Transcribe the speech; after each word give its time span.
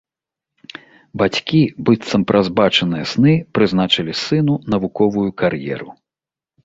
Бацькі, 1.21 1.59
быццам 1.89 2.21
праз 2.31 2.49
бачаныя 2.59 3.05
сны, 3.13 3.33
прызначылі 3.59 4.13
сыну 4.25 4.53
навуковую 4.77 5.29
кар'еру. 5.43 5.89